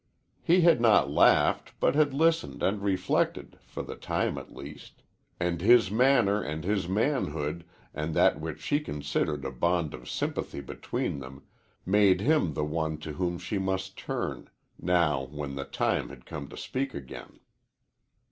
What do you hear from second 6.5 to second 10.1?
his manhood, and that which she considered a bond of